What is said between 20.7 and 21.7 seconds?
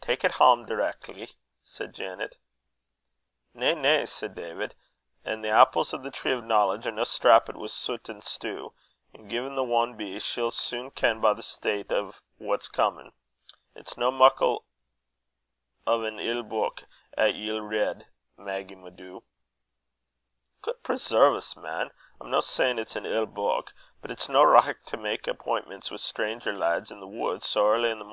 preserve's,